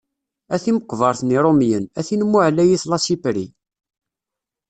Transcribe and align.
A 0.53 0.55
timeqbert 0.63 1.21
n 1.23 1.33
yirumyen, 1.33 1.85
a 1.99 2.01
tin 2.07 2.21
mu 2.31 2.37
ɛlayit 2.47 2.83
Lassipri. 2.91 3.45